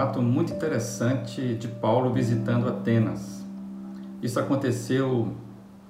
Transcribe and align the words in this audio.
relato 0.00 0.22
muito 0.22 0.52
interessante 0.52 1.54
de 1.54 1.68
Paulo 1.68 2.12
visitando 2.12 2.68
Atenas. 2.68 3.44
Isso 4.22 4.38
aconteceu 4.38 5.32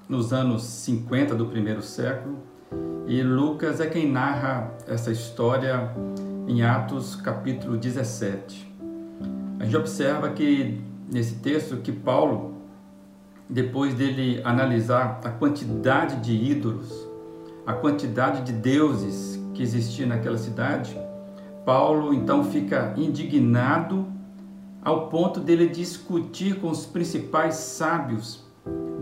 nos 0.09 0.33
anos 0.33 0.63
50 0.63 1.35
do 1.35 1.47
primeiro 1.47 1.83
século 1.83 2.50
e 3.11 3.25
Lucas 3.25 3.81
é 3.81 3.89
quem 3.89 4.09
narra 4.09 4.73
essa 4.87 5.11
história 5.11 5.91
em 6.47 6.63
Atos 6.63 7.17
capítulo 7.17 7.77
17. 7.77 8.73
A 9.59 9.65
gente 9.65 9.77
observa 9.77 10.31
que 10.31 10.81
nesse 11.11 11.35
texto 11.41 11.79
que 11.79 11.91
Paulo, 11.91 12.55
depois 13.49 13.95
dele 13.95 14.41
analisar 14.45 15.21
a 15.25 15.29
quantidade 15.29 16.21
de 16.21 16.33
ídolos, 16.33 17.09
a 17.67 17.73
quantidade 17.73 18.43
de 18.43 18.53
deuses 18.53 19.41
que 19.55 19.61
existia 19.65 20.07
naquela 20.07 20.39
cidade, 20.39 20.97
Paulo 21.67 22.15
então 22.15 22.45
fica 22.45 22.95
indignado 22.97 24.07
ao 24.81 25.09
ponto 25.09 25.41
dele 25.41 25.67
discutir 25.67 26.61
com 26.61 26.71
os 26.71 26.87
principais 26.87 27.57
sábios 27.57 28.45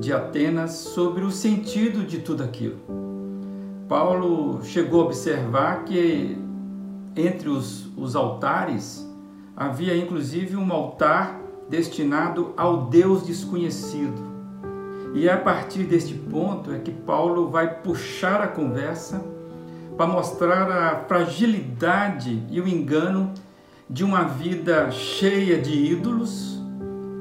de 0.00 0.14
Atenas 0.14 0.70
sobre 0.70 1.24
o 1.24 1.30
sentido 1.30 2.06
de 2.06 2.20
tudo 2.20 2.42
aquilo. 2.42 2.97
Paulo 3.88 4.62
chegou 4.62 5.02
a 5.02 5.04
observar 5.06 5.84
que 5.84 6.36
entre 7.16 7.48
os, 7.48 7.88
os 7.96 8.14
altares 8.14 9.08
havia 9.56 9.96
inclusive 9.96 10.56
um 10.56 10.72
altar 10.72 11.40
destinado 11.68 12.52
ao 12.56 12.86
Deus 12.86 13.26
desconhecido. 13.26 14.28
E 15.14 15.26
é 15.26 15.32
a 15.32 15.38
partir 15.38 15.84
deste 15.84 16.14
ponto 16.14 16.70
é 16.70 16.78
que 16.78 16.92
Paulo 16.92 17.48
vai 17.48 17.80
puxar 17.80 18.42
a 18.42 18.46
conversa 18.46 19.24
para 19.96 20.06
mostrar 20.06 20.70
a 20.70 21.04
fragilidade 21.06 22.44
e 22.50 22.60
o 22.60 22.68
engano 22.68 23.32
de 23.88 24.04
uma 24.04 24.22
vida 24.24 24.90
cheia 24.90 25.60
de 25.60 25.72
ídolos 25.72 26.62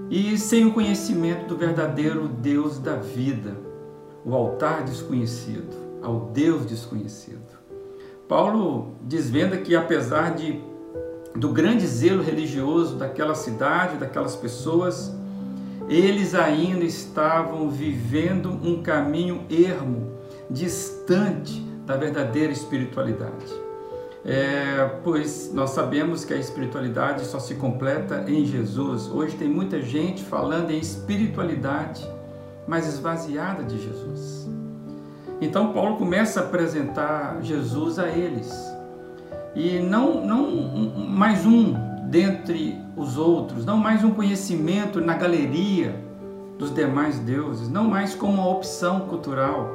e 0.10 0.38
sem 0.38 0.66
o 0.66 0.74
conhecimento 0.74 1.48
do 1.48 1.58
verdadeiro 1.58 2.28
Deus 2.28 2.78
da 2.78 2.96
vida, 2.96 3.56
o 4.24 4.36
altar 4.36 4.84
desconhecido, 4.84 5.87
ao 6.02 6.32
Deus 6.34 6.66
desconhecido. 6.66 7.58
Paulo 8.28 8.96
desvenda 9.02 9.58
que 9.58 9.76
apesar 9.76 10.36
de 10.36 10.62
do 11.36 11.50
grande 11.50 11.86
zelo 11.86 12.24
religioso 12.24 12.96
daquela 12.96 13.36
cidade, 13.36 13.98
daquelas 13.98 14.36
pessoas, 14.36 15.16
eles 15.88 16.34
ainda 16.34 16.84
estavam 16.84 17.70
vivendo 17.70 18.50
um 18.50 18.82
caminho 18.82 19.46
ermo, 19.50 20.18
distante 20.50 21.62
da 21.86 21.96
verdadeira 21.96 22.52
espiritualidade. 22.52 23.54
É, 24.26 25.00
pois 25.04 25.54
nós 25.54 25.70
sabemos 25.70 26.26
que 26.26 26.34
a 26.34 26.38
espiritualidade 26.38 27.24
só 27.26 27.40
se 27.40 27.56
completa 27.56 28.26
em 28.28 28.44
Jesus. 28.44 29.08
Hoje 29.08 29.38
tem 29.38 29.48
muita 29.48 29.82
gente 29.82 30.24
falando 30.24 30.72
em 30.72 30.80
espiritualidade, 30.80 32.06
mas 32.68 32.88
esvaziada 32.88 33.64
de 33.64 33.82
Jesus. 33.82 34.50
Então 35.40 35.72
Paulo 35.72 35.98
começa 35.98 36.40
a 36.40 36.44
apresentar 36.44 37.38
Jesus 37.42 38.00
a 38.00 38.08
eles. 38.08 38.52
E 39.56 39.80
não, 39.80 40.26
não 40.26 40.52
mais 41.08 41.46
um 41.46 41.74
dentre 42.04 42.80
os 42.96 43.18
outros, 43.18 43.66
não 43.66 43.78
mais 43.78 44.04
um 44.04 44.12
conhecimento 44.12 45.00
na 45.00 45.14
galeria 45.14 45.96
dos 46.58 46.74
demais 46.74 47.20
deuses, 47.20 47.70
não 47.70 47.84
mais 47.84 48.16
como 48.16 48.34
uma 48.34 48.50
opção 48.50 49.02
cultural, 49.02 49.70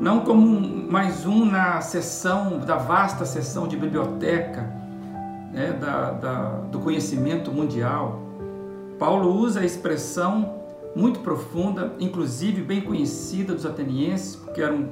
não 0.00 0.20
como 0.20 0.60
mais 0.90 1.26
um 1.26 1.44
na 1.44 1.80
sessão, 1.80 2.58
da 2.58 2.76
vasta 2.76 3.24
sessão 3.24 3.68
de 3.68 3.76
biblioteca 3.76 4.62
né, 5.52 5.72
da, 5.80 6.10
da, 6.10 6.44
do 6.70 6.80
conhecimento 6.80 7.52
mundial. 7.52 8.20
Paulo 8.98 9.32
usa 9.36 9.60
a 9.60 9.64
expressão 9.64 10.57
muito 10.98 11.20
profunda, 11.20 11.94
inclusive 12.00 12.60
bem 12.60 12.80
conhecida 12.80 13.54
dos 13.54 13.64
atenienses, 13.64 14.34
porque 14.34 14.60
era 14.60 14.74
um, 14.74 14.88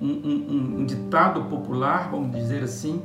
um, 0.00 0.78
um, 0.78 0.84
ditado 0.86 1.44
popular, 1.44 2.10
vamos 2.10 2.34
dizer 2.34 2.62
assim, 2.62 3.02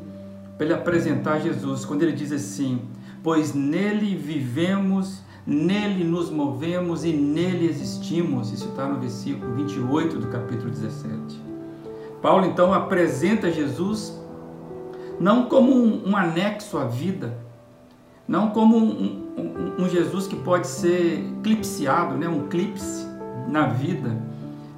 para 0.57 0.65
ele 0.65 0.73
apresentar 0.73 1.39
Jesus, 1.39 1.83
quando 1.83 2.03
ele 2.03 2.13
diz 2.13 2.31
assim: 2.31 2.81
Pois 3.21 3.53
nele 3.53 4.15
vivemos 4.15 5.25
nele 5.45 6.03
nos 6.03 6.29
movemos 6.29 7.05
e 7.05 7.11
nele 7.11 7.67
existimos. 7.67 8.51
Isso 8.51 8.69
está 8.69 8.87
no 8.87 8.99
versículo 8.99 9.53
28 9.55 10.17
do 10.17 10.27
capítulo 10.27 10.71
17. 10.71 11.13
Paulo 12.21 12.45
então 12.45 12.73
apresenta 12.73 13.51
Jesus 13.51 14.19
não 15.19 15.45
como 15.45 15.71
um, 15.71 16.09
um 16.09 16.17
anexo 16.17 16.77
à 16.77 16.85
vida, 16.85 17.37
não 18.27 18.49
como 18.49 18.77
um, 18.77 19.24
um, 19.77 19.87
Jesus 19.87 20.27
que 20.27 20.35
pode 20.35 20.67
ser 20.67 21.23
clipseado, 21.43 22.15
né? 22.15 22.27
um 22.27 22.47
clipse 22.47 23.05
na 23.47 23.67
vida, 23.67 24.15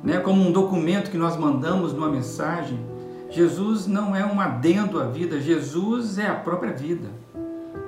né? 0.04 0.20
como 0.20 0.42
um 0.42 0.52
documento 0.52 1.12
que 1.12 1.18
nós 1.18 1.38
mandamos 1.38 1.94
numa 1.94 2.10
mensagem. 2.10 2.80
Jesus 3.30 3.88
não 3.88 4.16
é 4.16 4.26
um 4.26 4.40
adendo 4.40 5.00
à 5.00 5.06
vida, 5.06 5.40
Jesus 5.40 6.18
é 6.18 6.28
a 6.28 6.36
própria 6.36 6.74
vida. 6.74 7.10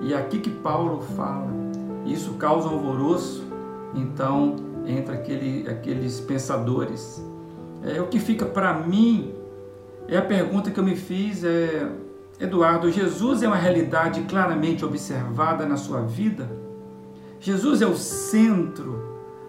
E 0.02 0.14
é 0.14 0.18
aqui 0.18 0.40
que 0.40 0.50
Paulo 0.50 1.02
fala 1.16 1.60
isso 2.06 2.34
causa 2.34 2.68
um 2.68 2.74
alvoroço, 2.74 3.46
então, 3.94 4.56
entre 4.86 5.14
aquele, 5.14 5.70
aqueles 5.70 6.20
pensadores. 6.20 7.24
É, 7.84 8.02
o 8.02 8.08
que 8.08 8.20
fica 8.20 8.46
para 8.46 8.74
mim 8.74 9.34
é 10.08 10.18
a 10.18 10.22
pergunta 10.22 10.72
que 10.72 10.80
eu 10.80 10.84
me 10.84 10.96
fiz 10.96 11.44
é, 11.44 11.88
Eduardo, 12.40 12.92
Jesus 12.92 13.44
é 13.44 13.48
uma 13.48 13.56
realidade 13.56 14.22
claramente 14.22 14.84
observada 14.84 15.66
na 15.66 15.78
sua 15.78 16.02
vida? 16.02 16.50
Jesus 17.42 17.82
é 17.82 17.86
o 17.86 17.96
centro 17.96 19.02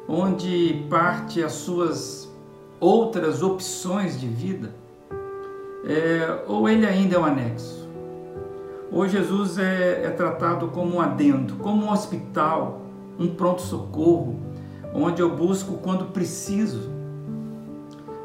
onde 0.06 0.86
parte 0.88 1.42
as 1.42 1.52
suas 1.52 2.32
outras 2.78 3.42
opções 3.42 4.18
de 4.18 4.28
vida? 4.28 4.72
É, 5.84 6.44
ou 6.46 6.68
ele 6.68 6.86
ainda 6.86 7.16
é 7.16 7.18
um 7.18 7.24
anexo? 7.24 7.88
Hoje 8.92 9.18
Jesus 9.18 9.58
é, 9.58 10.04
é 10.04 10.10
tratado 10.10 10.68
como 10.68 10.96
um 10.96 11.00
adendo, 11.00 11.56
como 11.56 11.84
um 11.84 11.90
hospital, 11.90 12.82
um 13.18 13.34
pronto-socorro, 13.34 14.38
onde 14.94 15.20
eu 15.20 15.34
busco 15.34 15.78
quando 15.78 16.12
preciso. 16.12 16.90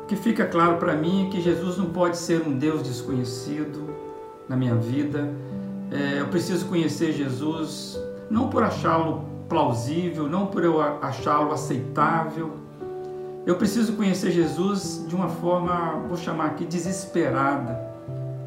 O 0.03 0.05
que 0.05 0.15
fica 0.15 0.45
claro 0.45 0.77
para 0.77 0.95
mim 0.95 1.25
é 1.25 1.29
que 1.31 1.41
Jesus 1.41 1.75
não 1.75 1.87
pode 1.87 2.17
ser 2.17 2.47
um 2.47 2.55
Deus 2.55 2.83
desconhecido 2.83 3.89
na 4.47 4.55
minha 4.55 4.75
vida. 4.75 5.27
É, 5.91 6.19
eu 6.19 6.27
preciso 6.27 6.67
conhecer 6.67 7.13
Jesus 7.13 7.99
não 8.29 8.47
por 8.47 8.61
achá-lo 8.61 9.34
plausível, 9.47 10.27
não 10.27 10.47
por 10.47 10.63
eu 10.63 10.81
achá-lo 10.81 11.51
aceitável. 11.51 12.53
Eu 13.45 13.55
preciso 13.55 13.93
conhecer 13.93 14.31
Jesus 14.31 15.05
de 15.07 15.15
uma 15.15 15.27
forma, 15.27 16.01
vou 16.07 16.17
chamar 16.17 16.47
aqui, 16.47 16.65
desesperada 16.65 17.85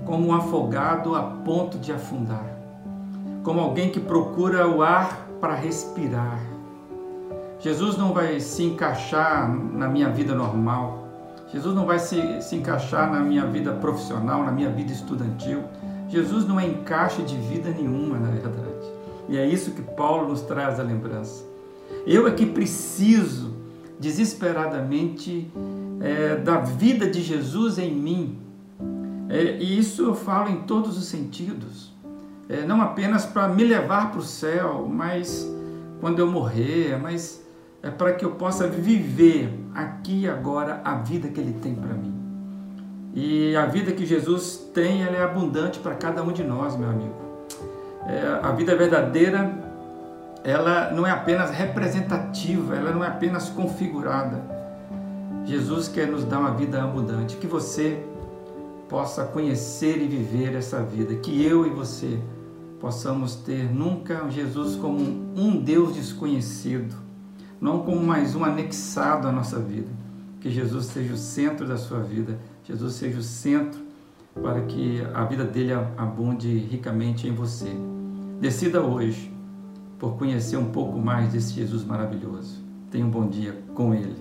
como 0.04 0.28
um 0.28 0.34
afogado 0.34 1.14
a 1.14 1.22
ponto 1.22 1.78
de 1.78 1.92
afundar, 1.92 2.46
como 3.44 3.60
alguém 3.60 3.90
que 3.90 4.00
procura 4.00 4.66
o 4.66 4.82
ar 4.82 5.28
para 5.40 5.54
respirar. 5.54 6.40
Jesus 7.60 7.96
não 7.96 8.12
vai 8.12 8.40
se 8.40 8.64
encaixar 8.64 9.48
na 9.48 9.86
minha 9.86 10.08
vida 10.08 10.34
normal, 10.34 11.08
Jesus 11.52 11.74
não 11.74 11.86
vai 11.86 11.98
se, 11.98 12.42
se 12.42 12.56
encaixar 12.56 13.10
na 13.10 13.20
minha 13.20 13.46
vida 13.46 13.72
profissional, 13.72 14.44
na 14.44 14.52
minha 14.52 14.68
vida 14.68 14.92
estudantil. 14.92 15.62
Jesus 16.08 16.46
não 16.46 16.60
é 16.60 16.66
encaixe 16.66 17.22
de 17.22 17.36
vida 17.36 17.70
nenhuma, 17.70 18.18
na 18.18 18.30
verdade. 18.30 18.97
E 19.28 19.36
é 19.36 19.46
isso 19.46 19.72
que 19.72 19.82
Paulo 19.82 20.28
nos 20.28 20.42
traz 20.42 20.80
a 20.80 20.82
lembrança. 20.82 21.44
Eu 22.06 22.26
é 22.26 22.30
que 22.30 22.46
preciso 22.46 23.54
desesperadamente 23.98 25.50
é, 26.00 26.36
da 26.36 26.58
vida 26.58 27.08
de 27.10 27.20
Jesus 27.20 27.78
em 27.78 27.94
mim, 27.94 28.38
é, 29.28 29.58
e 29.58 29.78
isso 29.78 30.02
eu 30.02 30.14
falo 30.14 30.48
em 30.48 30.62
todos 30.62 30.96
os 30.96 31.04
sentidos. 31.04 31.92
É, 32.48 32.64
não 32.64 32.80
apenas 32.80 33.26
para 33.26 33.46
me 33.48 33.62
levar 33.62 34.10
para 34.10 34.20
o 34.20 34.22
céu, 34.22 34.88
mas 34.90 35.46
quando 36.00 36.18
eu 36.18 36.26
morrer, 36.26 36.98
mas 36.98 37.44
é 37.82 37.90
para 37.90 38.14
que 38.14 38.24
eu 38.24 38.32
possa 38.32 38.66
viver 38.66 39.52
aqui 39.74 40.22
e 40.22 40.28
agora 40.28 40.80
a 40.82 40.94
vida 40.94 41.28
que 41.28 41.38
Ele 41.38 41.52
tem 41.60 41.74
para 41.74 41.92
mim. 41.92 42.14
E 43.14 43.54
a 43.54 43.66
vida 43.66 43.92
que 43.92 44.06
Jesus 44.06 44.70
tem, 44.72 45.02
ela 45.02 45.16
é 45.16 45.22
abundante 45.22 45.78
para 45.78 45.94
cada 45.94 46.22
um 46.22 46.32
de 46.32 46.42
nós, 46.42 46.76
meu 46.76 46.88
amigo. 46.88 47.27
É, 48.06 48.40
a 48.42 48.52
vida 48.52 48.76
verdadeira, 48.76 49.50
ela 50.44 50.90
não 50.92 51.06
é 51.06 51.10
apenas 51.10 51.50
representativa, 51.50 52.76
ela 52.76 52.92
não 52.92 53.04
é 53.04 53.08
apenas 53.08 53.48
configurada. 53.48 54.42
Jesus 55.44 55.88
quer 55.88 56.06
nos 56.06 56.24
dar 56.24 56.40
uma 56.40 56.52
vida 56.52 56.82
abundante. 56.82 57.36
Que 57.36 57.46
você 57.46 58.04
possa 58.88 59.24
conhecer 59.24 60.00
e 60.02 60.06
viver 60.06 60.54
essa 60.54 60.82
vida, 60.82 61.14
que 61.16 61.44
eu 61.44 61.66
e 61.66 61.70
você 61.70 62.18
possamos 62.80 63.36
ter 63.36 63.70
nunca 63.70 64.28
Jesus 64.30 64.76
como 64.76 64.98
um 65.00 65.60
Deus 65.60 65.94
desconhecido, 65.94 66.94
não 67.60 67.80
como 67.82 68.00
mais 68.00 68.34
um 68.34 68.44
anexado 68.44 69.28
à 69.28 69.32
nossa 69.32 69.58
vida. 69.58 69.90
Que 70.40 70.50
Jesus 70.50 70.86
seja 70.86 71.12
o 71.12 71.16
centro 71.16 71.66
da 71.66 71.76
sua 71.76 72.00
vida, 72.00 72.38
Jesus 72.64 72.94
seja 72.94 73.18
o 73.18 73.22
centro 73.22 73.87
para 74.42 74.62
que 74.62 75.02
a 75.14 75.24
vida 75.24 75.44
dele 75.44 75.72
abunde 75.96 76.48
ricamente 76.58 77.26
em 77.26 77.32
você. 77.32 77.70
Decida 78.40 78.80
hoje 78.80 79.32
por 79.98 80.16
conhecer 80.16 80.56
um 80.56 80.70
pouco 80.70 80.98
mais 80.98 81.32
desse 81.32 81.54
Jesus 81.54 81.84
maravilhoso. 81.84 82.62
Tenha 82.90 83.04
um 83.04 83.10
bom 83.10 83.28
dia 83.28 83.56
com 83.74 83.94
ele. 83.94 84.16